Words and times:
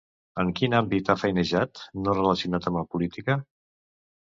En 0.43 0.47
quin 0.59 0.75
àmbit 0.77 1.11
ha 1.11 1.15
feinejat, 1.25 1.83
no 2.07 2.17
relacionat 2.17 2.69
amb 2.73 2.83
la 2.83 2.87
política? 2.97 3.39